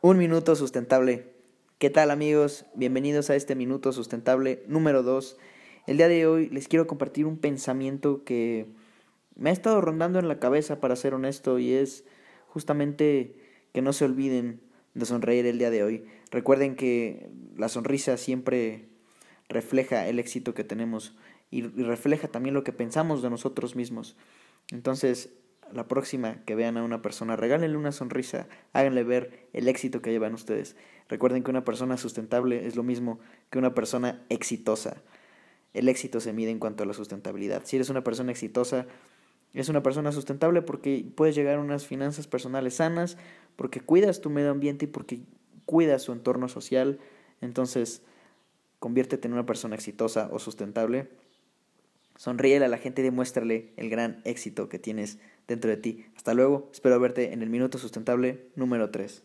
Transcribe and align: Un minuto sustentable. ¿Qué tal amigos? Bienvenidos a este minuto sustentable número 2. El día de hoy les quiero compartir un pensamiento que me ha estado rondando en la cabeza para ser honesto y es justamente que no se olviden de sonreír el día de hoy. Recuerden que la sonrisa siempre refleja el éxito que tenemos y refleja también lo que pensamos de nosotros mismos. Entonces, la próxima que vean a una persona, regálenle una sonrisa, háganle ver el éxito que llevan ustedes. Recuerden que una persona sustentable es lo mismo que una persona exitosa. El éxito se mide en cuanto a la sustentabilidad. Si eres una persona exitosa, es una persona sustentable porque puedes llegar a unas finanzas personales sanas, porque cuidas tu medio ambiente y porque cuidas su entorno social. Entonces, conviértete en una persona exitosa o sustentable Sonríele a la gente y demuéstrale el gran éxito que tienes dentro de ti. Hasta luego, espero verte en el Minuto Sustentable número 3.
Un 0.00 0.16
minuto 0.16 0.54
sustentable. 0.54 1.26
¿Qué 1.78 1.90
tal 1.90 2.12
amigos? 2.12 2.66
Bienvenidos 2.76 3.30
a 3.30 3.34
este 3.34 3.56
minuto 3.56 3.90
sustentable 3.90 4.62
número 4.68 5.02
2. 5.02 5.36
El 5.88 5.96
día 5.96 6.06
de 6.06 6.24
hoy 6.24 6.48
les 6.50 6.68
quiero 6.68 6.86
compartir 6.86 7.26
un 7.26 7.36
pensamiento 7.36 8.22
que 8.22 8.66
me 9.34 9.50
ha 9.50 9.52
estado 9.52 9.80
rondando 9.80 10.20
en 10.20 10.28
la 10.28 10.38
cabeza 10.38 10.78
para 10.78 10.94
ser 10.94 11.14
honesto 11.14 11.58
y 11.58 11.72
es 11.72 12.04
justamente 12.46 13.34
que 13.72 13.82
no 13.82 13.92
se 13.92 14.04
olviden 14.04 14.60
de 14.94 15.04
sonreír 15.04 15.46
el 15.46 15.58
día 15.58 15.70
de 15.70 15.82
hoy. 15.82 16.04
Recuerden 16.30 16.76
que 16.76 17.28
la 17.56 17.68
sonrisa 17.68 18.16
siempre 18.18 18.84
refleja 19.48 20.06
el 20.06 20.20
éxito 20.20 20.54
que 20.54 20.62
tenemos 20.62 21.16
y 21.50 21.62
refleja 21.62 22.28
también 22.28 22.54
lo 22.54 22.62
que 22.62 22.72
pensamos 22.72 23.20
de 23.20 23.30
nosotros 23.30 23.74
mismos. 23.74 24.16
Entonces, 24.70 25.30
la 25.72 25.88
próxima 25.88 26.44
que 26.44 26.54
vean 26.54 26.76
a 26.76 26.84
una 26.84 27.02
persona, 27.02 27.36
regálenle 27.36 27.76
una 27.76 27.92
sonrisa, 27.92 28.48
háganle 28.72 29.04
ver 29.04 29.48
el 29.52 29.68
éxito 29.68 30.02
que 30.02 30.10
llevan 30.10 30.34
ustedes. 30.34 30.76
Recuerden 31.08 31.42
que 31.42 31.50
una 31.50 31.64
persona 31.64 31.96
sustentable 31.96 32.66
es 32.66 32.76
lo 32.76 32.82
mismo 32.82 33.18
que 33.50 33.58
una 33.58 33.74
persona 33.74 34.22
exitosa. 34.28 35.02
El 35.74 35.88
éxito 35.88 36.20
se 36.20 36.32
mide 36.32 36.50
en 36.50 36.58
cuanto 36.58 36.82
a 36.82 36.86
la 36.86 36.94
sustentabilidad. 36.94 37.62
Si 37.64 37.76
eres 37.76 37.90
una 37.90 38.04
persona 38.04 38.30
exitosa, 38.30 38.86
es 39.54 39.68
una 39.68 39.82
persona 39.82 40.12
sustentable 40.12 40.62
porque 40.62 41.04
puedes 41.14 41.34
llegar 41.34 41.58
a 41.58 41.60
unas 41.60 41.86
finanzas 41.86 42.26
personales 42.26 42.74
sanas, 42.74 43.16
porque 43.56 43.80
cuidas 43.80 44.20
tu 44.20 44.30
medio 44.30 44.50
ambiente 44.50 44.84
y 44.84 44.88
porque 44.88 45.20
cuidas 45.64 46.02
su 46.02 46.12
entorno 46.12 46.48
social. 46.48 46.98
Entonces, 47.40 48.02
conviértete 48.78 49.28
en 49.28 49.34
una 49.34 49.46
persona 49.46 49.74
exitosa 49.74 50.28
o 50.32 50.38
sustentable 50.38 51.08
Sonríele 52.18 52.64
a 52.64 52.68
la 52.68 52.78
gente 52.78 53.00
y 53.00 53.04
demuéstrale 53.04 53.70
el 53.76 53.90
gran 53.90 54.20
éxito 54.24 54.68
que 54.68 54.80
tienes 54.80 55.20
dentro 55.46 55.70
de 55.70 55.76
ti. 55.76 56.04
Hasta 56.16 56.34
luego, 56.34 56.68
espero 56.72 56.98
verte 56.98 57.32
en 57.32 57.42
el 57.42 57.48
Minuto 57.48 57.78
Sustentable 57.78 58.48
número 58.56 58.90
3. 58.90 59.22